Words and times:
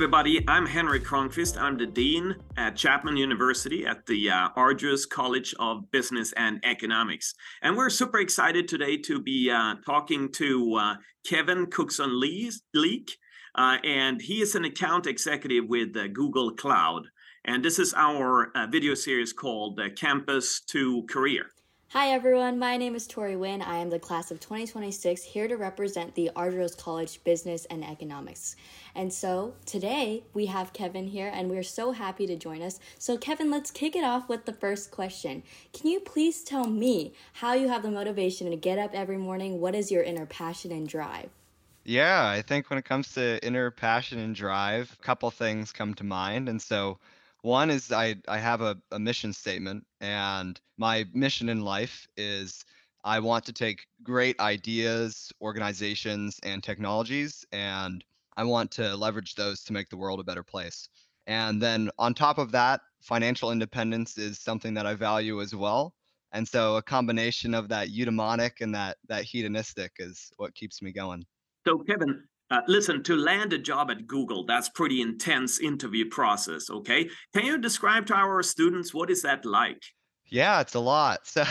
Everybody. 0.00 0.42
I'm 0.48 0.64
Henrik 0.64 1.04
Cronqvist. 1.04 1.60
I'm 1.60 1.76
the 1.76 1.84
Dean 1.84 2.34
at 2.56 2.74
Chapman 2.74 3.18
University 3.18 3.84
at 3.84 4.06
the 4.06 4.30
uh, 4.30 4.48
Argyros 4.56 5.06
College 5.06 5.54
of 5.58 5.90
Business 5.90 6.32
and 6.38 6.58
Economics. 6.64 7.34
And 7.60 7.76
we're 7.76 7.90
super 7.90 8.18
excited 8.18 8.66
today 8.66 8.96
to 8.96 9.20
be 9.20 9.50
uh, 9.50 9.74
talking 9.84 10.32
to 10.32 10.74
uh, 10.76 10.94
Kevin 11.26 11.66
Cookson 11.66 12.18
Leake. 12.18 13.10
Uh, 13.54 13.76
and 13.84 14.22
he 14.22 14.40
is 14.40 14.54
an 14.54 14.64
account 14.64 15.06
executive 15.06 15.68
with 15.68 15.94
uh, 15.94 16.08
Google 16.08 16.52
Cloud. 16.52 17.02
And 17.44 17.62
this 17.62 17.78
is 17.78 17.92
our 17.94 18.52
uh, 18.56 18.68
video 18.68 18.94
series 18.94 19.34
called 19.34 19.78
Campus 19.96 20.62
to 20.68 21.02
Career. 21.10 21.50
Hi 21.92 22.12
everyone, 22.12 22.56
my 22.56 22.76
name 22.76 22.94
is 22.94 23.08
Tori 23.08 23.34
Nguyen. 23.34 23.66
I 23.66 23.78
am 23.78 23.90
the 23.90 23.98
class 23.98 24.30
of 24.30 24.38
2026 24.38 25.24
here 25.24 25.48
to 25.48 25.56
represent 25.56 26.14
the 26.14 26.30
Argyros 26.36 26.78
College 26.78 27.18
Business 27.24 27.64
and 27.64 27.82
Economics. 27.82 28.54
And 28.94 29.12
so 29.12 29.54
today 29.66 30.22
we 30.32 30.46
have 30.46 30.72
Kevin 30.72 31.08
here 31.08 31.32
and 31.34 31.50
we're 31.50 31.64
so 31.64 31.90
happy 31.90 32.28
to 32.28 32.36
join 32.36 32.62
us. 32.62 32.78
So, 32.96 33.18
Kevin, 33.18 33.50
let's 33.50 33.72
kick 33.72 33.96
it 33.96 34.04
off 34.04 34.28
with 34.28 34.44
the 34.44 34.52
first 34.52 34.92
question. 34.92 35.42
Can 35.72 35.90
you 35.90 35.98
please 35.98 36.44
tell 36.44 36.68
me 36.68 37.12
how 37.32 37.54
you 37.54 37.66
have 37.66 37.82
the 37.82 37.90
motivation 37.90 38.48
to 38.50 38.56
get 38.56 38.78
up 38.78 38.94
every 38.94 39.18
morning? 39.18 39.60
What 39.60 39.74
is 39.74 39.90
your 39.90 40.04
inner 40.04 40.26
passion 40.26 40.70
and 40.70 40.86
drive? 40.86 41.30
Yeah, 41.84 42.24
I 42.24 42.42
think 42.42 42.70
when 42.70 42.78
it 42.78 42.84
comes 42.84 43.14
to 43.14 43.44
inner 43.44 43.68
passion 43.72 44.20
and 44.20 44.32
drive, 44.32 44.96
a 44.96 45.02
couple 45.02 45.28
things 45.32 45.72
come 45.72 45.94
to 45.94 46.04
mind. 46.04 46.48
And 46.48 46.62
so, 46.62 46.98
one 47.42 47.70
is 47.70 47.92
I, 47.92 48.16
I 48.28 48.38
have 48.38 48.60
a, 48.60 48.76
a 48.90 48.98
mission 48.98 49.32
statement, 49.32 49.86
and 50.00 50.60
my 50.76 51.06
mission 51.12 51.48
in 51.48 51.62
life 51.62 52.06
is 52.16 52.64
I 53.04 53.20
want 53.20 53.44
to 53.46 53.52
take 53.52 53.86
great 54.02 54.38
ideas, 54.40 55.32
organizations, 55.40 56.38
and 56.42 56.62
technologies, 56.62 57.44
and 57.52 58.04
I 58.36 58.44
want 58.44 58.70
to 58.72 58.94
leverage 58.96 59.34
those 59.34 59.62
to 59.64 59.72
make 59.72 59.88
the 59.88 59.96
world 59.96 60.20
a 60.20 60.24
better 60.24 60.42
place. 60.42 60.88
And 61.26 61.62
then 61.62 61.90
on 61.98 62.14
top 62.14 62.38
of 62.38 62.52
that, 62.52 62.80
financial 63.00 63.52
independence 63.52 64.18
is 64.18 64.38
something 64.38 64.74
that 64.74 64.86
I 64.86 64.94
value 64.94 65.40
as 65.40 65.54
well. 65.54 65.94
And 66.32 66.46
so 66.46 66.76
a 66.76 66.82
combination 66.82 67.54
of 67.54 67.68
that 67.68 67.88
eudaimonic 67.88 68.60
and 68.60 68.74
that 68.74 68.98
that 69.08 69.24
hedonistic 69.24 69.92
is 69.98 70.30
what 70.36 70.54
keeps 70.54 70.80
me 70.80 70.92
going. 70.92 71.24
So 71.66 71.78
Kevin, 71.78 72.24
uh, 72.50 72.60
listen, 72.66 73.02
to 73.04 73.16
land 73.16 73.52
a 73.52 73.58
job 73.58 73.90
at 73.90 74.06
Google, 74.06 74.44
that's 74.44 74.68
pretty 74.68 75.00
intense 75.00 75.60
interview 75.60 76.08
process, 76.08 76.68
okay? 76.68 77.08
Can 77.32 77.46
you 77.46 77.58
describe 77.58 78.06
to 78.06 78.14
our 78.14 78.42
students 78.42 78.92
what 78.92 79.10
is 79.10 79.22
that 79.22 79.44
like? 79.44 79.82
Yeah, 80.26 80.60
it's 80.60 80.74
a 80.74 80.80
lot. 80.80 81.20
So, 81.32 81.44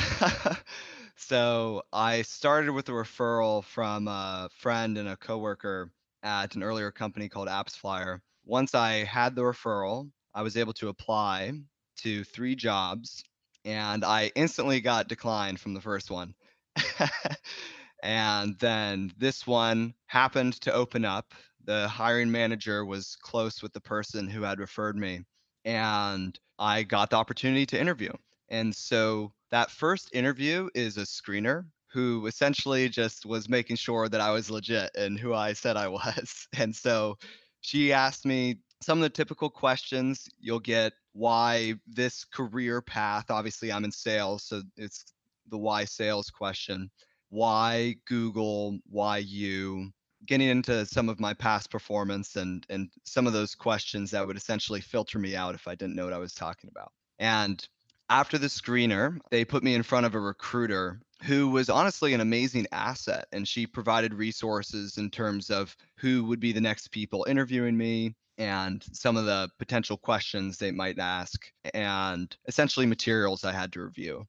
so 1.16 1.84
I 1.94 2.24
started 2.24 2.72
with 2.72 2.90
a 2.90 2.94
referral 2.94 3.64
from 3.64 4.08
a 4.08 4.50
friend 4.58 4.98
and 4.98 5.10
a 5.10 5.18
coworker 5.18 5.92
at 6.24 6.56
an 6.56 6.64
earlier 6.64 6.92
company 6.92 7.30
called 7.30 7.48
AppsFlyer. 7.48 8.20
Once 8.46 8.74
I 8.74 9.04
had 9.04 9.36
the 9.36 9.42
referral, 9.42 10.10
I 10.34 10.42
was 10.42 10.58
able 10.58 10.74
to 10.74 10.90
apply 10.90 11.54
to 11.98 12.24
three 12.24 12.56
jobs, 12.56 13.24
and 13.64 14.04
I 14.04 14.32
instantly 14.36 14.82
got 14.82 15.08
declined 15.08 15.60
from 15.60 15.74
the 15.74 15.82
first 15.82 16.10
one. 16.10 16.34
And 18.04 18.58
then 18.60 19.14
this 19.18 19.46
one 19.46 19.94
happened 20.08 20.54
to 20.62 20.74
open 20.74 21.06
up. 21.06 21.34
The 21.66 21.88
hiring 21.88 22.32
manager 22.32 22.86
was 22.86 23.18
close 23.22 23.62
with 23.62 23.74
the 23.74 23.82
person 23.82 24.28
who 24.28 24.42
had 24.42 24.60
referred 24.60 24.96
me. 24.96 25.26
And 25.66 26.40
I 26.58 26.84
got 26.84 27.10
the 27.10 27.18
opportunity 27.18 27.66
to 27.68 27.80
interview. 27.80 28.12
And 28.50 28.76
so 28.76 29.34
that 29.52 29.72
first 29.72 30.10
interview 30.14 30.70
is 30.74 30.98
a 30.98 31.02
screener 31.02 31.66
who 31.92 32.28
essentially 32.28 32.88
just 32.88 33.26
was 33.26 33.50
making 33.50 33.76
sure 33.76 34.08
that 34.10 34.22
I 34.22 34.32
was 34.32 34.50
legit 34.50 34.92
and 34.96 35.20
who 35.20 35.34
I 35.34 35.54
said 35.54 35.78
I 35.78 35.88
was. 36.00 36.48
And 36.58 36.76
so 36.76 37.18
she 37.62 37.92
asked 37.92 38.26
me 38.26 38.60
some 38.82 39.00
of 39.00 39.04
the 39.04 39.10
typical 39.10 39.50
questions 39.50 40.28
you'll 40.40 40.60
get 40.60 40.94
why 41.14 41.74
this 41.88 42.24
career 42.24 42.82
path 42.82 43.30
obviously 43.30 43.72
i'm 43.72 43.84
in 43.84 43.92
sales 43.92 44.44
so 44.44 44.62
it's 44.78 45.06
the 45.50 45.58
why 45.58 45.84
sales 45.84 46.30
question 46.30 46.90
why 47.30 47.96
Google, 48.06 48.80
why 48.90 49.18
you, 49.18 49.92
getting 50.26 50.50
into 50.50 50.86
some 50.86 51.10
of 51.10 51.20
my 51.20 51.34
past 51.34 51.72
performance 51.72 52.36
and 52.36 52.66
and 52.70 52.90
some 53.06 53.28
of 53.28 53.34
those 53.34 53.56
questions 53.56 54.12
that 54.12 54.26
would 54.26 54.38
essentially 54.38 54.82
filter 54.82 55.20
me 55.20 55.36
out 55.36 55.56
if 55.56 55.68
I 55.68 55.76
didn't 55.76 55.96
know 55.96 56.06
what 56.06 56.14
I 56.14 56.20
was 56.20 56.34
talking 56.34 56.70
about. 56.70 56.92
And 57.20 57.66
after 58.10 58.38
the 58.38 58.48
screener, 58.48 59.20
they 59.30 59.46
put 59.46 59.64
me 59.64 59.76
in 59.76 59.84
front 59.84 60.06
of 60.06 60.16
a 60.16 60.20
recruiter 60.20 61.00
who 61.24 61.50
was 61.50 61.70
honestly 61.70 62.14
an 62.14 62.22
amazing 62.22 62.66
asset 62.72 63.28
and 63.32 63.48
she 63.48 63.68
provided 63.68 64.14
resources 64.14 64.98
in 64.98 65.10
terms 65.12 65.50
of 65.50 65.76
who 65.98 66.24
would 66.26 66.40
be 66.40 66.52
the 66.52 66.62
next 66.62 66.90
people 66.90 67.26
interviewing 67.30 67.78
me 67.78 68.16
and 68.38 68.84
some 68.94 69.18
of 69.18 69.26
the 69.26 69.50
potential 69.60 69.98
questions 69.98 70.58
they 70.58 70.72
might 70.72 70.98
ask 70.98 71.52
and 71.74 72.36
essentially 72.48 72.86
materials 72.86 73.44
I 73.44 73.52
had 73.52 73.74
to 73.74 73.84
review. 73.84 74.26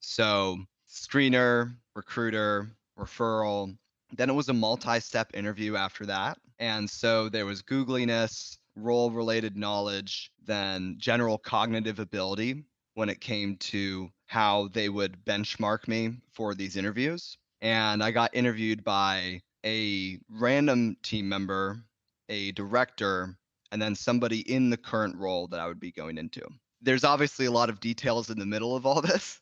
So 0.00 0.58
screener, 0.98 1.74
recruiter, 1.94 2.68
referral. 2.98 3.76
Then 4.16 4.30
it 4.30 4.34
was 4.34 4.48
a 4.48 4.54
multi 4.54 5.00
step 5.00 5.30
interview 5.34 5.76
after 5.76 6.06
that. 6.06 6.38
And 6.58 6.88
so 6.88 7.28
there 7.28 7.46
was 7.46 7.62
Googliness, 7.62 8.58
role 8.74 9.10
related 9.10 9.56
knowledge, 9.56 10.30
then 10.44 10.96
general 10.98 11.38
cognitive 11.38 11.98
ability 11.98 12.64
when 12.94 13.08
it 13.08 13.20
came 13.20 13.56
to 13.56 14.10
how 14.26 14.68
they 14.72 14.88
would 14.88 15.24
benchmark 15.24 15.86
me 15.86 16.16
for 16.32 16.54
these 16.54 16.76
interviews. 16.76 17.36
And 17.60 18.02
I 18.02 18.10
got 18.10 18.34
interviewed 18.34 18.84
by 18.84 19.40
a 19.64 20.18
random 20.30 20.96
team 21.02 21.28
member, 21.28 21.82
a 22.28 22.52
director, 22.52 23.36
and 23.72 23.80
then 23.80 23.94
somebody 23.94 24.40
in 24.40 24.70
the 24.70 24.76
current 24.76 25.16
role 25.16 25.46
that 25.48 25.60
I 25.60 25.66
would 25.66 25.80
be 25.80 25.92
going 25.92 26.18
into. 26.18 26.42
There's 26.80 27.04
obviously 27.04 27.46
a 27.46 27.50
lot 27.50 27.68
of 27.70 27.80
details 27.80 28.30
in 28.30 28.38
the 28.38 28.46
middle 28.46 28.76
of 28.76 28.86
all 28.86 29.00
this, 29.02 29.40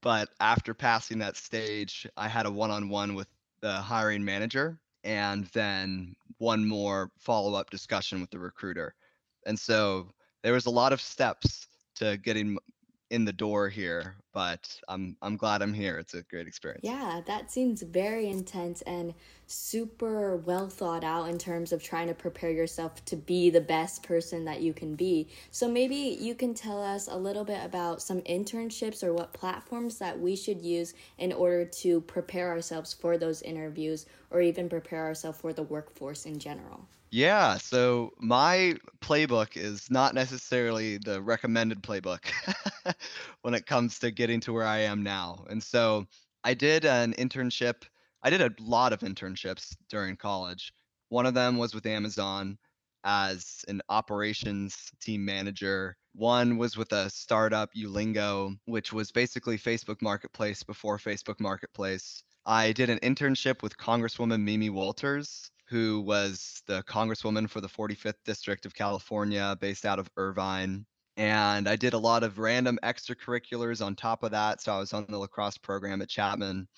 but 0.00 0.28
after 0.40 0.74
passing 0.74 1.18
that 1.18 1.36
stage, 1.36 2.06
I 2.16 2.28
had 2.28 2.46
a 2.46 2.50
one 2.50 2.70
on 2.70 2.88
one 2.88 3.14
with 3.14 3.28
the 3.60 3.72
hiring 3.72 4.24
manager 4.24 4.78
and 5.04 5.46
then 5.46 6.14
one 6.38 6.66
more 6.66 7.10
follow 7.18 7.54
up 7.54 7.70
discussion 7.70 8.20
with 8.20 8.30
the 8.30 8.38
recruiter. 8.38 8.94
And 9.46 9.58
so 9.58 10.10
there 10.42 10.52
was 10.52 10.66
a 10.66 10.70
lot 10.70 10.92
of 10.92 11.00
steps 11.00 11.66
to 11.96 12.16
getting 12.18 12.58
in 13.10 13.24
the 13.24 13.32
door 13.32 13.68
here, 13.68 14.16
but 14.34 14.80
I'm 14.88 15.16
I'm 15.22 15.36
glad 15.36 15.62
I'm 15.62 15.72
here. 15.72 15.98
It's 15.98 16.14
a 16.14 16.22
great 16.22 16.46
experience. 16.46 16.82
Yeah, 16.84 17.22
that 17.26 17.50
seems 17.50 17.82
very 17.82 18.28
intense 18.28 18.82
and 18.82 19.14
super 19.46 20.36
well 20.36 20.68
thought 20.68 21.04
out 21.04 21.28
in 21.28 21.38
terms 21.38 21.72
of 21.72 21.82
trying 21.82 22.08
to 22.08 22.14
prepare 22.14 22.50
yourself 22.50 23.04
to 23.06 23.16
be 23.16 23.48
the 23.50 23.60
best 23.60 24.02
person 24.02 24.44
that 24.44 24.60
you 24.60 24.74
can 24.74 24.94
be. 24.94 25.28
So 25.50 25.66
maybe 25.68 26.18
you 26.20 26.34
can 26.34 26.52
tell 26.54 26.82
us 26.82 27.08
a 27.08 27.16
little 27.16 27.44
bit 27.44 27.64
about 27.64 28.02
some 28.02 28.20
internships 28.22 29.02
or 29.02 29.14
what 29.14 29.32
platforms 29.32 29.98
that 29.98 30.18
we 30.18 30.36
should 30.36 30.60
use 30.60 30.94
in 31.16 31.32
order 31.32 31.64
to 31.64 32.02
prepare 32.02 32.48
ourselves 32.48 32.92
for 32.92 33.16
those 33.16 33.42
interviews 33.42 34.06
or 34.30 34.42
even 34.42 34.68
prepare 34.68 35.06
ourselves 35.06 35.40
for 35.40 35.52
the 35.52 35.62
workforce 35.62 36.26
in 36.26 36.38
general. 36.38 36.86
Yeah, 37.10 37.56
so 37.56 38.12
my 38.18 38.76
playbook 39.00 39.56
is 39.56 39.90
not 39.90 40.14
necessarily 40.14 40.98
the 40.98 41.22
recommended 41.22 41.82
playbook 41.82 42.26
when 43.42 43.54
it 43.54 43.66
comes 43.66 43.98
to 44.00 44.10
getting 44.10 44.40
to 44.40 44.52
where 44.52 44.66
I 44.66 44.80
am 44.80 45.02
now. 45.02 45.46
And 45.48 45.62
so 45.62 46.06
I 46.44 46.52
did 46.52 46.84
an 46.84 47.14
internship. 47.14 47.84
I 48.22 48.28
did 48.28 48.42
a 48.42 48.52
lot 48.60 48.92
of 48.92 49.00
internships 49.00 49.74
during 49.88 50.16
college. 50.16 50.72
One 51.08 51.24
of 51.24 51.32
them 51.32 51.56
was 51.56 51.74
with 51.74 51.86
Amazon 51.86 52.58
as 53.04 53.64
an 53.68 53.80
operations 53.88 54.90
team 55.00 55.24
manager. 55.24 55.96
One 56.14 56.58
was 56.58 56.76
with 56.76 56.92
a 56.92 57.08
startup, 57.08 57.70
Ulingo, 57.74 58.54
which 58.66 58.92
was 58.92 59.12
basically 59.12 59.56
Facebook 59.56 60.02
Marketplace 60.02 60.62
before 60.62 60.98
Facebook 60.98 61.40
Marketplace. 61.40 62.22
I 62.44 62.72
did 62.72 62.90
an 62.90 62.98
internship 62.98 63.62
with 63.62 63.78
Congresswoman 63.78 64.42
Mimi 64.42 64.68
Walters 64.68 65.50
who 65.68 66.00
was 66.00 66.62
the 66.66 66.82
congresswoman 66.84 67.48
for 67.48 67.60
the 67.60 67.68
45th 67.68 68.22
District 68.24 68.64
of 68.66 68.74
California, 68.74 69.56
based 69.60 69.84
out 69.84 69.98
of 69.98 70.10
Irvine. 70.16 70.86
And 71.16 71.68
I 71.68 71.76
did 71.76 71.94
a 71.94 71.98
lot 71.98 72.22
of 72.22 72.38
random 72.38 72.78
extracurriculars 72.82 73.84
on 73.84 73.94
top 73.96 74.22
of 74.22 74.30
that. 74.30 74.62
So 74.62 74.72
I 74.72 74.78
was 74.78 74.92
on 74.92 75.04
the 75.08 75.18
lacrosse 75.18 75.58
program 75.58 76.00
at 76.00 76.08
Chapman 76.08 76.68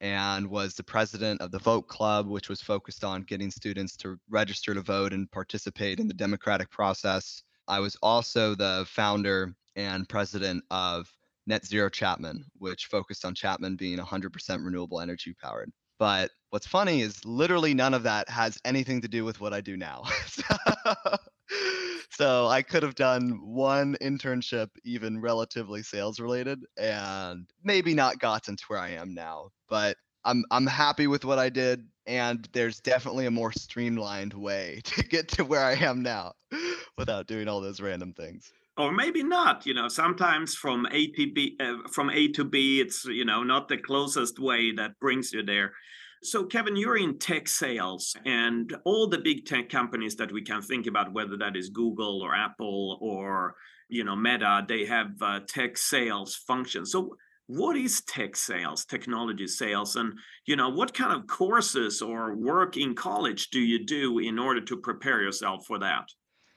and 0.00 0.48
was 0.48 0.74
the 0.74 0.84
president 0.84 1.42
of 1.42 1.50
the 1.50 1.58
Vote 1.58 1.88
Club, 1.88 2.28
which 2.28 2.48
was 2.48 2.62
focused 2.62 3.04
on 3.04 3.22
getting 3.22 3.50
students 3.50 3.96
to 3.98 4.16
register 4.30 4.74
to 4.74 4.80
vote 4.80 5.12
and 5.12 5.30
participate 5.30 6.00
in 6.00 6.08
the 6.08 6.14
democratic 6.14 6.70
process. 6.70 7.42
I 7.68 7.80
was 7.80 7.96
also 8.02 8.54
the 8.54 8.86
founder 8.88 9.54
and 9.76 10.08
president 10.08 10.64
of 10.70 11.12
Net 11.46 11.66
Zero 11.66 11.88
Chapman, 11.90 12.44
which 12.58 12.86
focused 12.86 13.24
on 13.24 13.34
Chapman 13.34 13.76
being 13.76 13.98
100% 13.98 14.64
renewable 14.64 15.00
energy 15.00 15.34
powered. 15.42 15.70
But 15.98 16.30
what's 16.50 16.66
funny 16.66 17.00
is 17.00 17.24
literally 17.24 17.74
none 17.74 17.94
of 17.94 18.02
that 18.02 18.28
has 18.28 18.58
anything 18.64 19.00
to 19.00 19.08
do 19.08 19.24
with 19.24 19.40
what 19.40 19.52
I 19.52 19.60
do 19.60 19.76
now. 19.76 20.04
so, 22.10 22.46
I 22.46 22.62
could 22.62 22.82
have 22.82 22.94
done 22.94 23.40
one 23.42 23.96
internship, 24.00 24.68
even 24.84 25.20
relatively 25.20 25.82
sales 25.82 26.20
related, 26.20 26.60
and 26.76 27.48
maybe 27.64 27.94
not 27.94 28.18
gotten 28.18 28.56
to 28.56 28.64
where 28.68 28.80
I 28.80 28.90
am 28.90 29.14
now. 29.14 29.50
But 29.68 29.96
I'm 30.24 30.44
I'm 30.50 30.66
happy 30.66 31.06
with 31.06 31.24
what 31.24 31.38
I 31.38 31.48
did, 31.48 31.86
and 32.06 32.48
there's 32.52 32.80
definitely 32.80 33.26
a 33.26 33.30
more 33.30 33.52
streamlined 33.52 34.34
way 34.34 34.80
to 34.84 35.02
get 35.02 35.28
to 35.28 35.44
where 35.44 35.64
I 35.64 35.74
am 35.74 36.02
now 36.02 36.34
without 36.98 37.26
doing 37.26 37.48
all 37.48 37.60
those 37.60 37.80
random 37.80 38.12
things 38.12 38.52
or 38.76 38.92
maybe 38.92 39.22
not 39.22 39.66
you 39.66 39.74
know 39.74 39.88
sometimes 39.88 40.54
from 40.54 40.86
a 40.92 41.08
to 41.08 41.32
b 41.32 41.56
uh, 41.60 41.88
from 41.90 42.08
a 42.10 42.28
to 42.28 42.44
b 42.44 42.80
it's 42.80 43.04
you 43.04 43.24
know 43.24 43.42
not 43.42 43.68
the 43.68 43.76
closest 43.76 44.38
way 44.38 44.72
that 44.72 44.98
brings 45.00 45.32
you 45.32 45.42
there 45.42 45.72
so 46.22 46.44
kevin 46.44 46.76
you're 46.76 46.96
in 46.96 47.18
tech 47.18 47.48
sales 47.48 48.16
and 48.24 48.76
all 48.84 49.06
the 49.06 49.18
big 49.18 49.46
tech 49.46 49.68
companies 49.68 50.16
that 50.16 50.32
we 50.32 50.42
can 50.42 50.62
think 50.62 50.86
about 50.86 51.12
whether 51.12 51.36
that 51.36 51.56
is 51.56 51.68
google 51.70 52.22
or 52.22 52.34
apple 52.34 52.98
or 53.00 53.54
you 53.88 54.04
know 54.04 54.16
meta 54.16 54.64
they 54.68 54.84
have 54.84 55.10
uh, 55.20 55.40
tech 55.48 55.76
sales 55.76 56.34
functions 56.34 56.92
so 56.92 57.14
what 57.46 57.76
is 57.76 58.02
tech 58.02 58.36
sales 58.36 58.84
technology 58.84 59.46
sales 59.46 59.96
and 59.96 60.12
you 60.46 60.56
know 60.56 60.68
what 60.68 60.94
kind 60.94 61.12
of 61.12 61.26
courses 61.26 62.00
or 62.00 62.36
work 62.36 62.76
in 62.76 62.94
college 62.94 63.50
do 63.50 63.58
you 63.58 63.84
do 63.84 64.18
in 64.18 64.38
order 64.38 64.60
to 64.60 64.76
prepare 64.76 65.20
yourself 65.20 65.66
for 65.66 65.78
that 65.78 66.04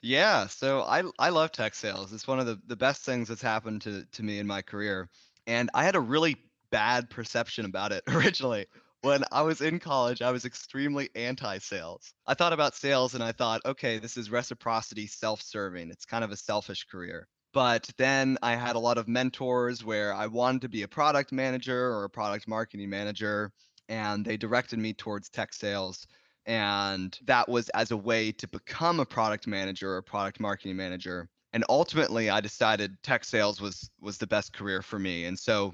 yeah, 0.06 0.48
so 0.48 0.82
I 0.82 1.04
I 1.18 1.30
love 1.30 1.54
tech 1.54 1.74
sales. 1.74 2.12
It's 2.12 2.28
one 2.28 2.38
of 2.38 2.46
the, 2.46 2.60
the 2.68 2.76
best 2.76 3.06
things 3.06 3.30
that's 3.30 3.42
happened 3.42 3.82
to, 3.84 4.06
to 4.12 4.22
me 4.22 4.38
in 4.38 4.46
my 4.46 4.62
career. 4.62 5.10
And 5.48 5.70
I 5.74 5.86
had 5.86 5.96
a 5.96 6.02
really 6.02 6.36
bad 6.72 7.10
perception 7.10 7.64
about 7.64 7.94
it 7.94 8.04
originally. 8.10 8.66
When 9.04 9.26
I 9.34 9.42
was 9.42 9.60
in 9.60 9.80
college, 9.80 10.22
I 10.22 10.32
was 10.32 10.46
extremely 10.46 11.10
anti-sales. 11.14 12.14
I 12.26 12.36
thought 12.36 12.54
about 12.54 12.74
sales 12.74 13.16
and 13.16 13.24
I 13.24 13.34
thought, 13.34 13.60
okay, 13.66 14.00
this 14.00 14.16
is 14.16 14.32
reciprocity, 14.32 15.08
self-serving. 15.08 15.90
It's 15.90 16.06
kind 16.06 16.24
of 16.24 16.32
a 16.32 16.38
selfish 16.38 16.86
career. 16.86 17.28
But 17.54 17.90
then 17.98 18.38
I 18.42 18.56
had 18.56 18.78
a 18.78 18.80
lot 18.80 18.98
of 18.98 19.10
mentors 19.10 19.84
where 19.84 20.14
I 20.14 20.28
wanted 20.28 20.62
to 20.62 20.70
be 20.70 20.84
a 20.84 20.88
product 20.88 21.34
manager 21.34 21.92
or 21.92 22.06
a 22.06 22.10
product 22.10 22.48
marketing 22.48 22.90
manager, 22.90 23.52
and 23.90 24.24
they 24.24 24.38
directed 24.38 24.80
me 24.80 24.94
towards 24.94 25.30
tech 25.30 25.52
sales 25.54 26.08
and 26.46 27.18
that 27.26 27.48
was 27.48 27.70
as 27.70 27.92
a 27.92 27.98
way 27.98 28.32
to 28.32 28.48
become 28.48 29.00
a 29.00 29.06
product 29.06 29.48
manager 29.48 29.96
or 29.96 30.02
product 30.02 30.40
marketing 30.40 30.76
manager 30.76 31.30
and 31.54 31.64
ultimately 31.70 32.30
i 32.30 32.42
decided 32.42 32.98
tech 33.02 33.24
sales 33.24 33.62
was 33.62 33.90
was 34.02 34.18
the 34.18 34.28
best 34.28 34.52
career 34.54 34.82
for 34.82 35.00
me 35.00 35.26
and 35.26 35.40
so 35.40 35.74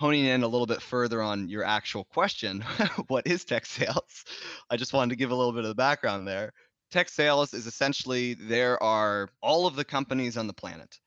honing 0.00 0.24
in 0.24 0.42
a 0.42 0.48
little 0.48 0.66
bit 0.66 0.80
further 0.80 1.20
on 1.20 1.46
your 1.46 1.62
actual 1.62 2.04
question 2.04 2.62
what 3.08 3.26
is 3.26 3.44
tech 3.44 3.66
sales 3.66 4.24
i 4.70 4.76
just 4.76 4.94
wanted 4.94 5.10
to 5.10 5.16
give 5.16 5.30
a 5.30 5.34
little 5.34 5.52
bit 5.52 5.62
of 5.62 5.68
the 5.68 5.74
background 5.74 6.26
there 6.26 6.54
tech 6.90 7.06
sales 7.06 7.52
is 7.52 7.66
essentially 7.66 8.32
there 8.32 8.82
are 8.82 9.28
all 9.42 9.66
of 9.66 9.76
the 9.76 9.84
companies 9.84 10.38
on 10.38 10.46
the 10.46 10.54
planet 10.54 10.98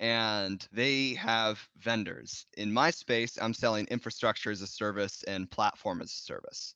and 0.00 0.68
they 0.70 1.14
have 1.14 1.58
vendors 1.78 2.44
in 2.58 2.70
my 2.70 2.90
space 2.90 3.38
i'm 3.40 3.54
selling 3.54 3.86
infrastructure 3.86 4.50
as 4.50 4.60
a 4.60 4.66
service 4.66 5.24
and 5.26 5.50
platform 5.50 6.02
as 6.02 6.10
a 6.10 6.22
service 6.26 6.74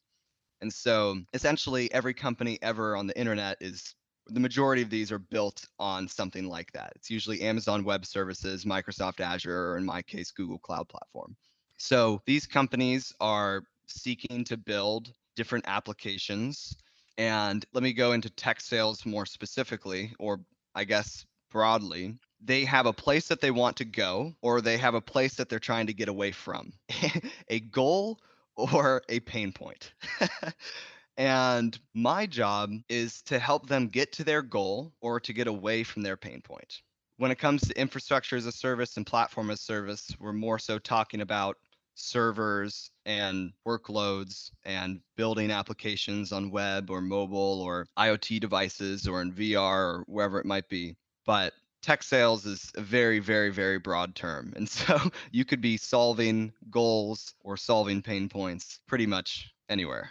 and 0.62 0.73
so 0.73 1.19
essentially 1.35 1.93
every 1.93 2.15
company 2.15 2.59
ever 2.62 2.97
on 2.97 3.07
the 3.07 3.19
internet 3.19 3.59
is 3.61 3.95
the 4.29 4.41
majority 4.41 4.81
of 4.81 4.89
these 4.89 5.12
are 5.12 5.19
built 5.19 5.67
on 5.79 6.07
something 6.07 6.45
like 6.45 6.71
that. 6.73 6.93
It's 6.95 7.11
usually 7.11 7.41
Amazon 7.41 7.83
Web 7.83 8.07
Services, 8.07 8.65
Microsoft 8.65 9.19
Azure, 9.19 9.71
or 9.71 9.77
in 9.77 9.85
my 9.85 10.03
case, 10.03 10.31
Google 10.31 10.59
Cloud 10.59 10.89
Platform. 10.89 11.35
So 11.81 12.21
these 12.27 12.47
companies 12.47 13.11
are 13.21 13.62
seeking 13.87 14.44
to 14.44 14.59
build 14.59 15.15
different 15.35 15.65
applications. 15.67 16.77
And 17.17 17.65
let 17.73 17.82
me 17.82 17.94
go 17.94 18.12
into 18.12 18.29
tech 18.29 18.61
sales 18.61 19.06
more 19.06 19.25
specifically, 19.25 20.15
or 20.19 20.41
I 20.75 20.85
guess 20.85 21.25
broadly. 21.50 22.19
They 22.43 22.67
have 22.67 22.85
a 22.85 22.93
place 22.93 23.29
that 23.29 23.41
they 23.41 23.50
want 23.50 23.79
to 23.79 23.87
go, 23.87 24.35
or 24.43 24.61
they 24.61 24.77
have 24.77 24.94
a 24.94 25.00
place 25.00 25.35
that 25.37 25.49
they're 25.49 25.59
trying 25.59 25.87
to 25.87 25.94
get 25.94 26.11
away 26.11 26.32
from. 26.32 26.75
a 27.49 27.61
goal 27.61 28.21
or 28.56 29.00
a 29.09 29.21
pain 29.21 29.50
point. 29.50 29.94
and 31.17 31.79
my 31.94 32.26
job 32.26 32.73
is 32.91 33.23
to 33.23 33.38
help 33.38 33.69
them 33.69 33.88
get 33.88 34.12
to 34.12 34.25
their 34.25 34.43
goal 34.43 34.93
or 35.00 35.19
to 35.21 35.33
get 35.33 35.47
away 35.47 35.83
from 35.83 36.03
their 36.03 36.19
pain 36.19 36.43
point. 36.43 36.83
When 37.17 37.31
it 37.31 37.38
comes 37.38 37.62
to 37.62 37.81
infrastructure 37.81 38.37
as 38.37 38.44
a 38.44 38.53
service 38.53 38.99
and 38.99 39.06
platform 39.06 39.50
as 39.50 39.61
a 39.61 39.65
service, 39.65 40.15
we're 40.19 40.35
more 40.35 40.59
so 40.59 40.79
talking 40.79 41.23
about 41.23 41.56
servers 42.00 42.91
and 43.05 43.52
workloads 43.67 44.50
and 44.64 45.00
building 45.17 45.50
applications 45.50 46.32
on 46.32 46.50
web 46.50 46.91
or 46.91 47.00
mobile 47.00 47.61
or 47.61 47.87
IoT 47.99 48.41
devices 48.41 49.06
or 49.06 49.23
in 49.23 49.32
VR 49.32 49.99
or 49.99 50.05
wherever 50.06 50.38
it 50.38 50.47
might 50.47 50.69
be. 50.69 50.97
But 51.26 51.52
tech 51.82 52.02
sales 52.02 52.47
is 52.47 52.70
a 52.76 52.81
very, 52.81 53.19
very, 53.19 53.50
very 53.50 53.79
broad 53.79 54.14
term. 54.14 54.52
And 54.56 54.69
so 54.69 54.99
you 55.31 55.44
could 55.44 55.61
be 55.61 55.76
solving 55.76 56.52
goals 56.70 57.35
or 57.43 57.56
solving 57.56 58.02
pain 58.02 58.29
points 58.29 58.81
pretty 58.87 59.06
much 59.06 59.52
anywhere. 59.69 60.11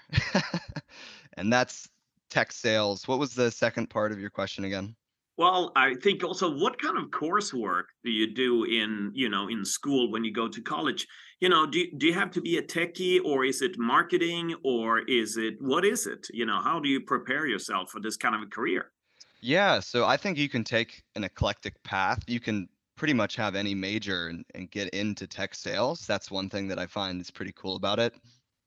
and 1.37 1.51
that's 1.51 1.89
tech 2.29 2.51
sales. 2.51 3.07
What 3.07 3.19
was 3.19 3.33
the 3.33 3.51
second 3.51 3.89
part 3.89 4.11
of 4.11 4.19
your 4.19 4.29
question 4.29 4.63
again? 4.63 4.95
Well, 5.39 5.71
I 5.77 5.95
think 5.95 6.21
also 6.21 6.53
what 6.53 6.81
kind 6.81 6.97
of 6.97 7.11
coursework 7.11 7.83
do 8.03 8.11
you 8.11 8.33
do 8.33 8.65
in, 8.65 9.13
you 9.15 9.29
know, 9.29 9.47
in 9.47 9.63
school 9.63 10.11
when 10.11 10.25
you 10.25 10.33
go 10.33 10.49
to 10.49 10.61
college? 10.61 11.07
You 11.39 11.47
know, 11.47 11.65
do, 11.65 11.85
do 11.95 12.07
you 12.07 12.13
have 12.13 12.29
to 12.31 12.41
be 12.41 12.57
a 12.57 12.61
techie 12.61 13.23
or 13.23 13.45
is 13.45 13.61
it 13.61 13.79
marketing 13.79 14.53
or 14.65 14.99
is 15.07 15.37
it 15.37 15.53
what 15.61 15.85
is 15.85 16.07
it? 16.07 16.27
You 16.33 16.45
know, 16.45 16.59
how 16.59 16.81
do 16.81 16.89
you 16.89 16.99
prepare 16.99 17.47
yourself 17.47 17.89
for 17.89 18.01
this 18.01 18.17
kind 18.17 18.35
of 18.35 18.41
a 18.41 18.47
career? 18.47 18.91
Yeah, 19.39 19.79
so 19.79 20.05
I 20.05 20.17
think 20.17 20.37
you 20.37 20.49
can 20.49 20.65
take 20.65 21.03
an 21.15 21.23
eclectic 21.23 21.81
path. 21.83 22.19
You 22.27 22.41
can 22.41 22.67
pretty 22.97 23.13
much 23.13 23.37
have 23.37 23.55
any 23.55 23.73
major 23.73 24.27
and, 24.27 24.43
and 24.55 24.69
get 24.69 24.89
into 24.89 25.25
tech 25.25 25.55
sales. 25.55 26.05
That's 26.05 26.29
one 26.29 26.49
thing 26.49 26.67
that 26.67 26.79
I 26.79 26.85
find 26.85 27.21
is 27.21 27.31
pretty 27.31 27.53
cool 27.55 27.77
about 27.77 27.97
it. 27.97 28.13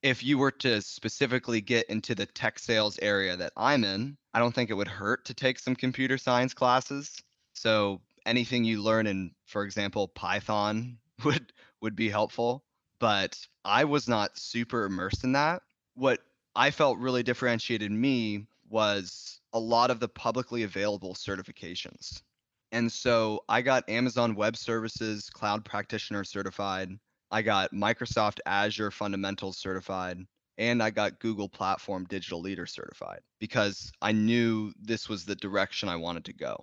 If 0.02 0.22
you 0.24 0.38
were 0.38 0.50
to 0.50 0.82
specifically 0.82 1.60
get 1.60 1.88
into 1.88 2.14
the 2.14 2.26
tech 2.26 2.58
sales 2.58 2.98
area 3.00 3.36
that 3.36 3.52
I'm 3.56 3.84
in, 3.84 4.16
I 4.34 4.40
don't 4.40 4.54
think 4.54 4.70
it 4.70 4.74
would 4.74 4.88
hurt 4.88 5.24
to 5.26 5.34
take 5.34 5.58
some 5.58 5.76
computer 5.76 6.18
science 6.18 6.54
classes. 6.54 7.22
So 7.52 8.00
anything 8.26 8.64
you 8.64 8.82
learn 8.82 9.06
in, 9.06 9.32
for 9.46 9.64
example, 9.64 10.08
Python 10.08 10.98
would 11.24 11.52
would 11.80 11.96
be 11.96 12.08
helpful. 12.08 12.64
But 12.98 13.38
I 13.64 13.84
was 13.84 14.08
not 14.08 14.38
super 14.38 14.84
immersed 14.84 15.24
in 15.24 15.32
that. 15.32 15.62
What 15.94 16.20
I 16.54 16.70
felt 16.70 16.98
really 16.98 17.22
differentiated 17.22 17.90
me 17.90 18.46
was 18.68 19.40
a 19.52 19.58
lot 19.58 19.90
of 19.90 20.00
the 20.00 20.08
publicly 20.08 20.62
available 20.62 21.14
certifications. 21.14 22.22
And 22.70 22.90
so 22.90 23.44
I 23.48 23.60
got 23.60 23.88
Amazon 23.88 24.34
Web 24.34 24.56
Services 24.56 25.28
Cloud 25.30 25.64
Practitioner 25.64 26.24
certified. 26.24 26.90
I 27.32 27.42
got 27.42 27.72
Microsoft 27.72 28.38
Azure 28.46 28.90
Fundamentals 28.90 29.56
certified. 29.58 30.18
And 30.58 30.82
I 30.82 30.90
got 30.90 31.18
Google 31.18 31.48
Platform 31.48 32.04
Digital 32.04 32.40
Leader 32.40 32.66
certified 32.66 33.20
because 33.40 33.90
I 34.02 34.12
knew 34.12 34.72
this 34.78 35.08
was 35.08 35.24
the 35.24 35.34
direction 35.34 35.88
I 35.88 35.96
wanted 35.96 36.26
to 36.26 36.34
go. 36.34 36.62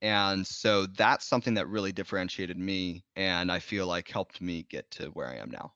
And 0.00 0.46
so 0.46 0.86
that's 0.86 1.26
something 1.26 1.52
that 1.54 1.68
really 1.68 1.92
differentiated 1.92 2.58
me 2.58 3.04
and 3.14 3.52
I 3.52 3.58
feel 3.58 3.86
like 3.86 4.08
helped 4.08 4.40
me 4.40 4.66
get 4.70 4.90
to 4.92 5.08
where 5.08 5.28
I 5.28 5.36
am 5.36 5.50
now. 5.50 5.74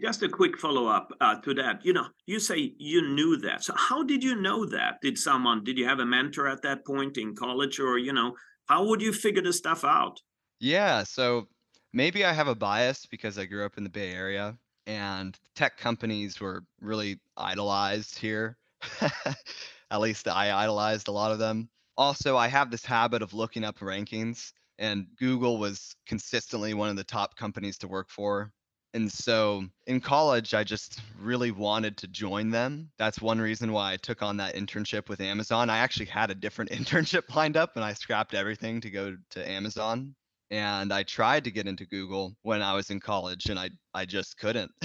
Just 0.00 0.22
a 0.22 0.28
quick 0.28 0.58
follow 0.58 0.86
up 0.86 1.12
uh, 1.20 1.38
to 1.42 1.52
that. 1.54 1.84
You 1.84 1.92
know, 1.92 2.06
you 2.24 2.40
say 2.40 2.72
you 2.78 3.02
knew 3.02 3.36
that. 3.38 3.62
So 3.62 3.74
how 3.76 4.02
did 4.02 4.24
you 4.24 4.34
know 4.34 4.64
that? 4.64 4.94
Did 5.02 5.18
someone? 5.18 5.64
Did 5.64 5.76
you 5.76 5.84
have 5.86 6.00
a 6.00 6.06
mentor 6.06 6.48
at 6.48 6.62
that 6.62 6.84
point 6.86 7.18
in 7.18 7.36
college, 7.36 7.78
or 7.78 7.98
you 7.98 8.14
know, 8.14 8.34
how 8.66 8.86
would 8.86 9.02
you 9.02 9.12
figure 9.12 9.42
this 9.42 9.58
stuff 9.58 9.84
out? 9.84 10.18
Yeah. 10.60 11.02
So 11.02 11.48
maybe 11.96 12.24
I 12.24 12.32
have 12.32 12.48
a 12.48 12.54
bias 12.54 13.06
because 13.06 13.38
I 13.38 13.46
grew 13.46 13.64
up 13.64 13.78
in 13.78 13.84
the 13.84 13.90
Bay 13.90 14.12
Area 14.12 14.56
and 14.86 15.36
tech 15.54 15.78
companies 15.78 16.40
were 16.40 16.62
really 16.80 17.18
idolized 17.36 18.18
here. 18.18 18.56
at 19.90 20.00
least 20.00 20.28
I 20.28 20.52
idolized 20.52 21.08
a 21.08 21.12
lot 21.12 21.32
of 21.32 21.38
them. 21.38 21.68
Also, 21.96 22.36
I 22.36 22.48
have 22.48 22.70
this 22.70 22.84
habit 22.84 23.22
of 23.22 23.32
looking 23.32 23.64
up 23.64 23.78
rankings, 23.78 24.52
and 24.78 25.06
Google 25.18 25.56
was 25.56 25.96
consistently 26.06 26.74
one 26.74 26.90
of 26.90 26.96
the 26.96 27.04
top 27.04 27.36
companies 27.36 27.78
to 27.78 27.88
work 27.88 28.10
for 28.10 28.52
and 28.96 29.12
so 29.12 29.62
in 29.86 30.00
college, 30.00 30.54
I 30.54 30.64
just 30.64 31.02
really 31.20 31.50
wanted 31.50 31.98
to 31.98 32.08
join 32.08 32.48
them. 32.48 32.90
That's 32.96 33.20
one 33.20 33.38
reason 33.38 33.70
why 33.70 33.92
I 33.92 33.96
took 33.98 34.22
on 34.22 34.38
that 34.38 34.54
internship 34.54 35.10
with 35.10 35.20
Amazon. 35.20 35.68
I 35.68 35.78
actually 35.78 36.06
had 36.06 36.30
a 36.30 36.34
different 36.34 36.70
internship 36.72 37.34
lined 37.34 37.58
up 37.58 37.76
and 37.76 37.84
I 37.84 37.92
scrapped 37.92 38.32
everything 38.32 38.80
to 38.80 38.90
go 38.90 39.18
to 39.32 39.48
Amazon. 39.48 40.14
And 40.50 40.92
I 40.92 41.02
tried 41.02 41.44
to 41.44 41.50
get 41.50 41.66
into 41.66 41.86
Google 41.86 42.36
when 42.42 42.62
I 42.62 42.74
was 42.74 42.90
in 42.90 43.00
college 43.00 43.46
and 43.46 43.58
I, 43.58 43.70
I 43.94 44.04
just 44.04 44.38
couldn't. 44.38 44.70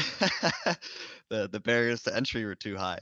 the, 1.30 1.50
the 1.52 1.60
barriers 1.60 2.04
to 2.04 2.16
entry 2.16 2.46
were 2.46 2.56
too 2.56 2.76
high. 2.76 3.00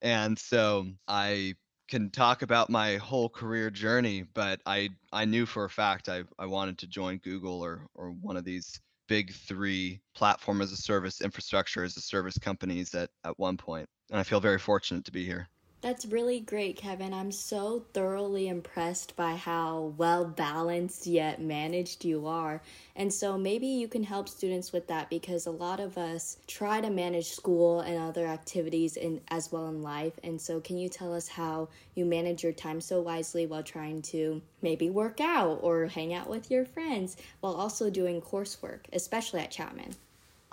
And 0.00 0.36
so 0.36 0.86
I 1.06 1.54
can 1.88 2.10
talk 2.10 2.42
about 2.42 2.70
my 2.70 2.96
whole 2.96 3.28
career 3.28 3.70
journey, 3.70 4.24
but 4.34 4.60
I, 4.66 4.88
I 5.12 5.24
knew 5.24 5.46
for 5.46 5.64
a 5.64 5.70
fact 5.70 6.08
I, 6.08 6.24
I 6.38 6.46
wanted 6.46 6.78
to 6.78 6.86
join 6.88 7.18
Google 7.18 7.60
or, 7.60 7.86
or 7.94 8.10
one 8.10 8.36
of 8.36 8.44
these 8.44 8.80
big 9.08 9.32
three 9.32 10.00
platform 10.14 10.62
as 10.62 10.72
a 10.72 10.76
service, 10.76 11.20
infrastructure 11.20 11.84
as 11.84 11.96
a 11.96 12.00
service 12.00 12.38
companies 12.38 12.94
at, 12.94 13.10
at 13.24 13.38
one 13.38 13.56
point. 13.56 13.86
And 14.10 14.18
I 14.18 14.22
feel 14.22 14.40
very 14.40 14.58
fortunate 14.58 15.04
to 15.04 15.12
be 15.12 15.24
here. 15.24 15.48
That's 15.82 16.06
really 16.06 16.38
great, 16.38 16.76
Kevin. 16.76 17.12
I'm 17.12 17.32
so 17.32 17.84
thoroughly 17.92 18.46
impressed 18.46 19.16
by 19.16 19.34
how 19.34 19.94
well 19.96 20.24
balanced 20.24 21.08
yet 21.08 21.40
managed 21.42 22.04
you 22.04 22.28
are. 22.28 22.62
And 22.94 23.12
so 23.12 23.36
maybe 23.36 23.66
you 23.66 23.88
can 23.88 24.04
help 24.04 24.28
students 24.28 24.72
with 24.72 24.86
that 24.86 25.10
because 25.10 25.44
a 25.44 25.50
lot 25.50 25.80
of 25.80 25.98
us 25.98 26.36
try 26.46 26.80
to 26.80 26.88
manage 26.88 27.30
school 27.30 27.80
and 27.80 27.98
other 27.98 28.28
activities 28.28 28.96
in 28.96 29.22
as 29.26 29.50
well 29.50 29.66
in 29.66 29.82
life. 29.82 30.12
And 30.22 30.40
so 30.40 30.60
can 30.60 30.78
you 30.78 30.88
tell 30.88 31.12
us 31.12 31.26
how 31.26 31.68
you 31.96 32.04
manage 32.04 32.44
your 32.44 32.52
time 32.52 32.80
so 32.80 33.00
wisely 33.00 33.46
while 33.46 33.64
trying 33.64 34.02
to 34.02 34.40
maybe 34.62 34.88
work 34.88 35.20
out 35.20 35.58
or 35.62 35.88
hang 35.88 36.14
out 36.14 36.30
with 36.30 36.48
your 36.48 36.64
friends 36.64 37.16
while 37.40 37.54
also 37.54 37.90
doing 37.90 38.22
coursework, 38.22 38.82
especially 38.92 39.40
at 39.40 39.50
Chapman? 39.50 39.96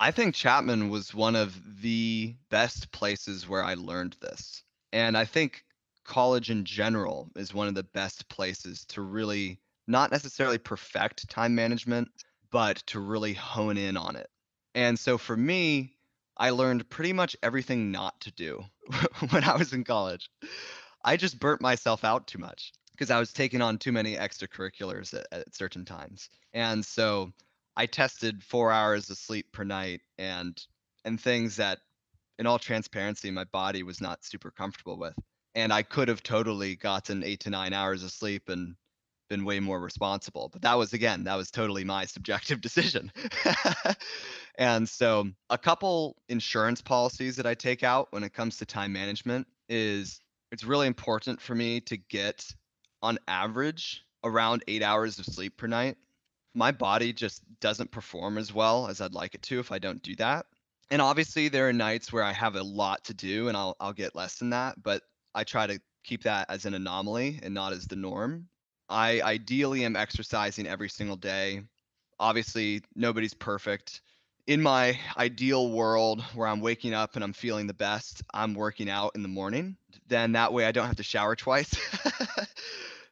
I 0.00 0.10
think 0.10 0.34
Chapman 0.34 0.90
was 0.90 1.14
one 1.14 1.36
of 1.36 1.56
the 1.82 2.34
best 2.48 2.90
places 2.90 3.48
where 3.48 3.62
I 3.62 3.74
learned 3.74 4.16
this 4.20 4.64
and 4.92 5.16
I 5.16 5.24
think 5.24 5.64
college 6.04 6.50
in 6.50 6.64
general 6.64 7.30
is 7.36 7.54
one 7.54 7.68
of 7.68 7.74
the 7.74 7.84
best 7.84 8.28
places 8.28 8.84
to 8.86 9.02
really 9.02 9.60
not 9.86 10.10
necessarily 10.10 10.58
perfect 10.58 11.28
time 11.28 11.54
management, 11.54 12.08
but 12.50 12.76
to 12.86 13.00
really 13.00 13.34
hone 13.34 13.76
in 13.76 13.96
on 13.96 14.16
it. 14.16 14.28
And 14.74 14.98
so 14.98 15.18
for 15.18 15.36
me, 15.36 15.96
I 16.36 16.50
learned 16.50 16.88
pretty 16.88 17.12
much 17.12 17.36
everything 17.42 17.90
not 17.90 18.18
to 18.20 18.32
do 18.32 18.64
when 19.30 19.44
I 19.44 19.56
was 19.56 19.72
in 19.72 19.84
college. 19.84 20.30
I 21.04 21.16
just 21.16 21.38
burnt 21.38 21.60
myself 21.60 22.04
out 22.04 22.26
too 22.26 22.38
much 22.38 22.72
because 22.92 23.10
I 23.10 23.18
was 23.18 23.32
taking 23.32 23.62
on 23.62 23.78
too 23.78 23.92
many 23.92 24.16
extracurriculars 24.16 25.14
at, 25.14 25.26
at 25.32 25.54
certain 25.54 25.84
times. 25.84 26.28
And 26.52 26.84
so 26.84 27.32
I 27.76 27.86
tested 27.86 28.42
four 28.42 28.70
hours 28.70 29.10
of 29.10 29.18
sleep 29.18 29.52
per 29.52 29.64
night 29.64 30.02
and 30.18 30.60
and 31.04 31.18
things 31.18 31.56
that 31.56 31.78
in 32.40 32.46
all 32.46 32.58
transparency, 32.58 33.30
my 33.30 33.44
body 33.44 33.82
was 33.82 34.00
not 34.00 34.24
super 34.24 34.50
comfortable 34.50 34.98
with. 34.98 35.14
And 35.54 35.72
I 35.72 35.82
could 35.82 36.08
have 36.08 36.22
totally 36.22 36.74
gotten 36.74 37.22
eight 37.22 37.40
to 37.40 37.50
nine 37.50 37.74
hours 37.74 38.02
of 38.02 38.10
sleep 38.10 38.48
and 38.48 38.76
been 39.28 39.44
way 39.44 39.60
more 39.60 39.78
responsible. 39.78 40.48
But 40.50 40.62
that 40.62 40.78
was, 40.78 40.94
again, 40.94 41.24
that 41.24 41.36
was 41.36 41.50
totally 41.50 41.84
my 41.84 42.04
subjective 42.06 42.62
decision. 42.62 43.12
and 44.58 44.88
so, 44.88 45.28
a 45.50 45.58
couple 45.58 46.16
insurance 46.30 46.80
policies 46.80 47.36
that 47.36 47.46
I 47.46 47.54
take 47.54 47.82
out 47.82 48.08
when 48.10 48.24
it 48.24 48.32
comes 48.32 48.56
to 48.56 48.66
time 48.66 48.92
management 48.92 49.46
is 49.68 50.18
it's 50.50 50.64
really 50.64 50.86
important 50.86 51.42
for 51.42 51.54
me 51.54 51.80
to 51.82 51.98
get, 51.98 52.46
on 53.02 53.18
average, 53.28 54.02
around 54.24 54.64
eight 54.66 54.82
hours 54.82 55.18
of 55.18 55.26
sleep 55.26 55.58
per 55.58 55.66
night. 55.66 55.98
My 56.54 56.72
body 56.72 57.12
just 57.12 57.42
doesn't 57.60 57.90
perform 57.90 58.38
as 58.38 58.52
well 58.52 58.88
as 58.88 59.02
I'd 59.02 59.12
like 59.12 59.34
it 59.34 59.42
to 59.42 59.60
if 59.60 59.70
I 59.70 59.78
don't 59.78 60.02
do 60.02 60.16
that 60.16 60.46
and 60.90 61.00
obviously 61.00 61.48
there 61.48 61.68
are 61.68 61.72
nights 61.72 62.12
where 62.12 62.24
I 62.24 62.32
have 62.32 62.56
a 62.56 62.62
lot 62.62 63.04
to 63.04 63.14
do 63.14 63.48
and 63.48 63.56
I'll 63.56 63.76
I'll 63.80 63.92
get 63.92 64.14
less 64.14 64.38
than 64.38 64.50
that, 64.50 64.82
but 64.82 65.02
I 65.34 65.44
try 65.44 65.66
to 65.66 65.80
keep 66.04 66.24
that 66.24 66.50
as 66.50 66.64
an 66.64 66.74
anomaly 66.74 67.40
and 67.42 67.54
not 67.54 67.72
as 67.72 67.86
the 67.86 67.96
norm. 67.96 68.48
I 68.88 69.22
ideally 69.22 69.84
am 69.84 69.94
exercising 69.94 70.66
every 70.66 70.88
single 70.88 71.16
day. 71.16 71.62
Obviously, 72.18 72.82
nobody's 72.96 73.34
perfect. 73.34 74.02
In 74.46 74.60
my 74.60 74.98
ideal 75.16 75.70
world 75.70 76.22
where 76.34 76.48
I'm 76.48 76.60
waking 76.60 76.92
up 76.92 77.14
and 77.14 77.22
I'm 77.22 77.32
feeling 77.32 77.68
the 77.68 77.74
best, 77.74 78.22
I'm 78.34 78.54
working 78.54 78.90
out 78.90 79.12
in 79.14 79.22
the 79.22 79.28
morning. 79.28 79.76
Then 80.08 80.32
that 80.32 80.52
way 80.52 80.64
I 80.64 80.72
don't 80.72 80.86
have 80.86 80.96
to 80.96 81.04
shower 81.04 81.36
twice. 81.36 81.72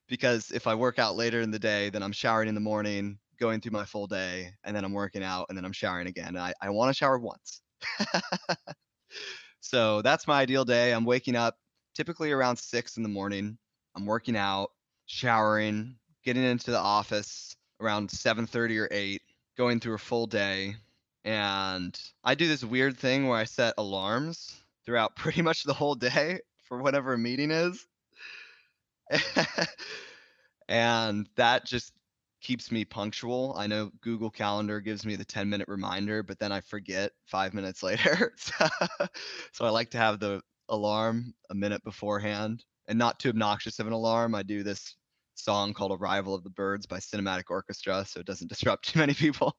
because 0.08 0.50
if 0.50 0.66
I 0.66 0.75
work 0.75 0.99
out 0.99 1.14
later 1.14 1.40
in 1.40 1.52
the 1.52 1.58
day, 1.61 1.90
then 1.90 2.02
I'm 2.02 2.12
showering 2.12 2.49
in 2.49 2.56
the 2.56 2.61
morning, 2.61 3.18
going 3.38 3.61
through 3.61 3.73
my 3.73 3.85
full 3.85 4.08
day, 4.08 4.52
and 4.64 4.75
then 4.75 4.85
I'm 4.85 4.92
working 4.92 5.23
out, 5.23 5.47
and 5.49 5.56
then 5.56 5.64
I'm 5.64 5.73
showering 5.73 6.08
again. 6.08 6.37
I, 6.37 6.52
I 6.61 6.70
want 6.70 6.88
to 6.90 6.94
shower 6.94 7.18
once. 7.18 7.62
so 9.61 10.02
that's 10.02 10.26
my 10.26 10.40
ideal 10.40 10.64
day. 10.64 10.92
I'm 10.92 11.04
waking 11.04 11.37
up 11.37 11.56
typically 11.94 12.32
around 12.32 12.56
six 12.56 12.97
in 12.97 13.02
the 13.02 13.08
morning. 13.08 13.58
I'm 13.97 14.06
working 14.06 14.37
out, 14.37 14.70
showering, 15.06 15.97
getting 16.25 16.44
into 16.44 16.70
the 16.70 16.78
office 16.78 17.56
around 17.80 18.11
7:30 18.11 18.78
or 18.78 18.88
8, 18.90 19.23
going 19.56 19.80
through 19.80 19.94
a 19.94 19.99
full 19.99 20.26
day. 20.26 20.76
And 21.25 21.99
I 22.25 22.35
do 22.35 22.49
this 22.49 22.64
weird 22.64 22.99
thing 22.99 23.28
where 23.28 23.38
I 23.38 23.44
set 23.44 23.75
alarms 23.78 24.56
throughout 24.85 25.16
pretty 25.16 25.42
much 25.42 25.64
the 25.64 25.75
whole 25.75 25.94
day 25.94 26.40
for 26.64 26.78
whatever 26.82 27.14
a 27.14 27.18
meeting 27.18 27.50
is. 27.50 27.87
and 30.68 31.28
that 31.37 31.64
just 31.64 31.92
keeps 32.40 32.71
me 32.71 32.85
punctual. 32.85 33.54
I 33.57 33.66
know 33.66 33.90
Google 34.00 34.30
Calendar 34.30 34.80
gives 34.80 35.04
me 35.04 35.16
the 35.16 35.25
10 35.25 35.49
minute 35.49 35.68
reminder, 35.68 36.23
but 36.23 36.38
then 36.38 36.52
I 36.52 36.61
forget 36.61 37.12
five 37.26 37.54
minutes 37.54 37.83
later. 37.83 38.35
so 38.38 39.64
I 39.64 39.71
like 39.71 39.90
to 39.90 39.99
have 39.99 40.21
the 40.21 40.42
alarm 40.68 41.35
a 41.50 41.54
minute 41.54 41.83
beforehand 41.85 42.64
and 42.88 42.99
not 42.99 43.18
too 43.18 43.30
obnoxious 43.30 43.78
of 43.78 43.87
an 43.87 43.92
alarm. 43.92 44.35
I 44.35 44.42
do 44.42 44.62
this 44.62 44.97
song 45.35 45.73
called 45.73 45.92
Arrival 45.92 46.35
of 46.35 46.42
the 46.42 46.50
Birds 46.50 46.87
by 46.87 46.99
Cinematic 46.99 47.45
Orchestra 47.50 48.04
so 48.04 48.21
it 48.21 48.26
doesn't 48.26 48.49
disrupt 48.50 48.88
too 48.88 48.99
many 48.99 49.14
people. 49.14 49.57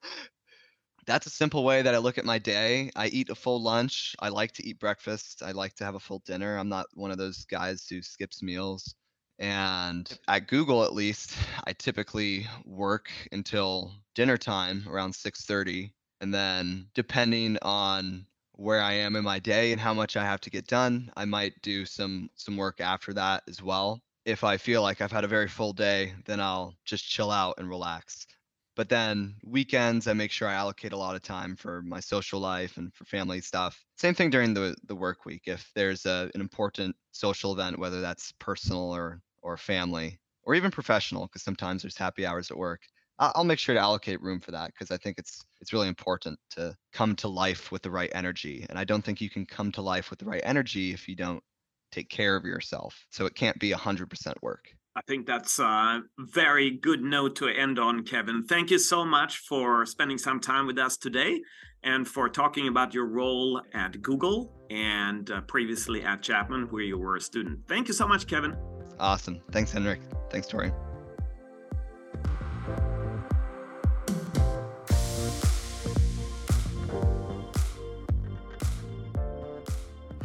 That's 1.05 1.25
a 1.25 1.31
simple 1.31 1.63
way 1.63 1.81
that 1.81 1.95
I 1.95 1.97
look 1.97 2.17
at 2.17 2.25
my 2.25 2.37
day. 2.37 2.91
I 2.95 3.07
eat 3.07 3.29
a 3.29 3.35
full 3.35 3.61
lunch. 3.61 4.15
I 4.19 4.29
like 4.29 4.51
to 4.53 4.65
eat 4.67 4.79
breakfast. 4.79 5.41
I 5.43 5.51
like 5.51 5.73
to 5.75 5.85
have 5.85 5.95
a 5.95 5.99
full 5.99 6.21
dinner. 6.25 6.57
I'm 6.57 6.69
not 6.69 6.85
one 6.93 7.09
of 7.09 7.17
those 7.17 7.45
guys 7.45 7.87
who 7.89 8.01
skips 8.01 8.43
meals. 8.43 8.93
And 9.39 10.19
at 10.27 10.47
Google, 10.47 10.83
at 10.83 10.93
least, 10.93 11.35
I 11.63 11.73
typically 11.73 12.47
work 12.65 13.09
until 13.31 13.93
dinner 14.13 14.37
time 14.37 14.85
around 14.87 15.13
6:30, 15.13 15.93
and 16.19 16.33
then 16.33 16.89
depending 16.93 17.57
on 17.61 18.27
where 18.53 18.81
I 18.81 18.93
am 18.93 19.15
in 19.15 19.23
my 19.23 19.39
day 19.39 19.71
and 19.71 19.79
how 19.79 19.93
much 19.93 20.17
I 20.17 20.25
have 20.25 20.41
to 20.41 20.49
get 20.49 20.67
done, 20.67 21.09
I 21.15 21.23
might 21.23 21.61
do 21.61 21.85
some 21.85 22.29
some 22.35 22.57
work 22.57 22.81
after 22.81 23.13
that 23.13 23.43
as 23.47 23.61
well. 23.61 24.01
If 24.25 24.43
I 24.43 24.57
feel 24.57 24.81
like 24.81 24.99
I've 24.99 25.11
had 25.11 25.23
a 25.23 25.27
very 25.29 25.47
full 25.47 25.71
day, 25.71 26.13
then 26.25 26.41
I'll 26.41 26.75
just 26.83 27.07
chill 27.07 27.31
out 27.31 27.55
and 27.57 27.69
relax. 27.69 28.27
But 28.75 28.89
then 28.89 29.35
weekends, 29.43 30.07
I 30.07 30.13
make 30.13 30.31
sure 30.31 30.47
I 30.49 30.53
allocate 30.55 30.91
a 30.93 30.97
lot 30.97 31.15
of 31.15 31.21
time 31.21 31.55
for 31.55 31.81
my 31.81 32.01
social 32.01 32.39
life 32.41 32.77
and 32.77 32.93
for 32.93 33.05
family 33.05 33.39
stuff. 33.41 33.83
Same 33.97 34.13
thing 34.13 34.29
during 34.29 34.53
the 34.53 34.75
the 34.83 34.95
work 34.95 35.25
week. 35.25 35.43
If 35.47 35.71
there's 35.75 36.05
a, 36.05 36.29
an 36.35 36.41
important 36.41 36.95
social 37.13 37.53
event, 37.53 37.79
whether 37.79 38.01
that's 38.01 38.33
personal 38.39 38.93
or 38.93 39.21
or 39.41 39.57
family 39.57 40.19
or 40.43 40.55
even 40.55 40.71
professional 40.71 41.27
because 41.27 41.43
sometimes 41.43 41.81
there's 41.81 41.97
happy 41.97 42.25
hours 42.25 42.51
at 42.51 42.57
work 42.57 42.81
i'll 43.19 43.43
make 43.43 43.59
sure 43.59 43.75
to 43.75 43.81
allocate 43.81 44.21
room 44.21 44.39
for 44.39 44.51
that 44.51 44.71
because 44.73 44.91
i 44.91 44.97
think 44.97 45.17
it's 45.17 45.43
it's 45.61 45.73
really 45.73 45.87
important 45.87 46.39
to 46.49 46.75
come 46.93 47.15
to 47.15 47.27
life 47.27 47.71
with 47.71 47.81
the 47.81 47.91
right 47.91 48.11
energy 48.13 48.65
and 48.69 48.79
i 48.79 48.83
don't 48.83 49.03
think 49.03 49.21
you 49.21 49.29
can 49.29 49.45
come 49.45 49.71
to 49.71 49.81
life 49.81 50.09
with 50.09 50.19
the 50.19 50.25
right 50.25 50.41
energy 50.43 50.93
if 50.93 51.07
you 51.07 51.15
don't 51.15 51.43
take 51.91 52.09
care 52.09 52.35
of 52.35 52.45
yourself 52.45 53.05
so 53.09 53.25
it 53.25 53.33
can't 53.33 53.59
be 53.59 53.71
100% 53.71 54.33
work 54.41 54.69
I 54.95 55.01
think 55.07 55.27
that's 55.27 55.59
a 55.59 56.01
very 56.17 56.71
good 56.71 57.01
note 57.01 57.37
to 57.37 57.47
end 57.47 57.79
on, 57.79 58.03
Kevin. 58.03 58.43
Thank 58.43 58.69
you 58.69 58.77
so 58.79 59.05
much 59.05 59.37
for 59.37 59.85
spending 59.85 60.17
some 60.17 60.41
time 60.41 60.67
with 60.67 60.77
us 60.77 60.97
today 60.97 61.39
and 61.83 62.05
for 62.07 62.27
talking 62.27 62.67
about 62.67 62.93
your 62.93 63.05
role 63.05 63.61
at 63.73 64.01
Google 64.01 64.53
and 64.69 65.29
uh, 65.31 65.41
previously 65.41 66.03
at 66.03 66.21
Chapman, 66.21 66.67
where 66.69 66.83
you 66.83 66.97
were 66.97 67.15
a 67.15 67.21
student. 67.21 67.59
Thank 67.67 67.87
you 67.87 67.93
so 67.93 68.07
much, 68.07 68.27
Kevin. 68.27 68.57
Awesome. 68.99 69.39
Thanks, 69.51 69.71
Henrik. 69.71 70.01
Thanks, 70.29 70.47
Tori. 70.47 70.71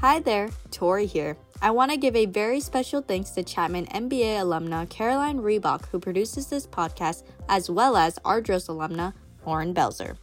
Hi 0.00 0.20
there, 0.20 0.50
Tori 0.70 1.06
here. 1.06 1.38
I 1.62 1.70
want 1.70 1.90
to 1.90 1.96
give 1.96 2.14
a 2.14 2.26
very 2.26 2.60
special 2.60 3.00
thanks 3.00 3.30
to 3.30 3.42
Chapman 3.42 3.86
MBA 3.86 4.36
alumna 4.36 4.86
Caroline 4.90 5.38
Reebok, 5.38 5.86
who 5.86 5.98
produces 5.98 6.48
this 6.48 6.66
podcast, 6.66 7.22
as 7.48 7.70
well 7.70 7.96
as 7.96 8.18
Argyros 8.18 8.68
alumna 8.68 9.14
Lauren 9.46 9.72
Belzer. 9.72 10.18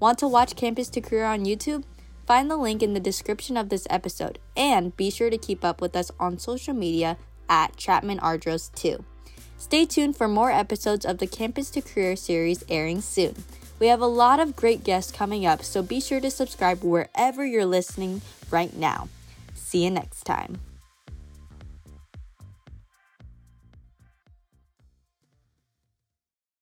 Want 0.00 0.18
to 0.18 0.26
watch 0.26 0.56
Campus 0.56 0.88
to 0.88 1.00
Career 1.00 1.26
on 1.26 1.44
YouTube? 1.44 1.84
Find 2.26 2.50
the 2.50 2.56
link 2.56 2.82
in 2.82 2.92
the 2.92 2.98
description 2.98 3.56
of 3.56 3.68
this 3.68 3.86
episode, 3.88 4.40
and 4.56 4.96
be 4.96 5.10
sure 5.10 5.30
to 5.30 5.38
keep 5.38 5.64
up 5.64 5.80
with 5.80 5.94
us 5.94 6.10
on 6.18 6.38
social 6.38 6.74
media 6.74 7.16
at 7.50 7.76
Chapman 7.76 8.20
Argyros 8.20 8.74
2. 8.74 9.04
Stay 9.58 9.84
tuned 9.84 10.16
for 10.16 10.26
more 10.26 10.50
episodes 10.50 11.04
of 11.04 11.18
the 11.18 11.26
Campus 11.26 11.68
to 11.70 11.82
Career 11.82 12.16
series 12.16 12.64
airing 12.70 13.02
soon. 13.02 13.34
We 13.78 13.88
have 13.88 14.00
a 14.00 14.06
lot 14.06 14.40
of 14.40 14.56
great 14.56 14.84
guests 14.84 15.12
coming 15.12 15.44
up, 15.44 15.62
so 15.62 15.82
be 15.82 16.00
sure 16.00 16.20
to 16.20 16.30
subscribe 16.30 16.82
wherever 16.82 17.44
you're 17.44 17.66
listening 17.66 18.22
right 18.50 18.74
now. 18.74 19.08
See 19.54 19.84
you 19.84 19.90
next 19.90 20.22
time. 20.22 20.60